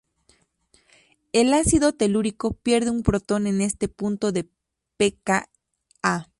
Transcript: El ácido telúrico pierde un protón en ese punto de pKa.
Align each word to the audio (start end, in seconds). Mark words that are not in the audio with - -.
El 1.31 1.53
ácido 1.53 1.93
telúrico 1.93 2.53
pierde 2.53 2.89
un 2.89 3.03
protón 3.03 3.45
en 3.45 3.61
ese 3.61 3.87
punto 3.87 4.31
de 4.31 4.49
pKa. 4.97 5.47